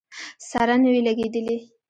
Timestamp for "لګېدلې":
1.07-1.57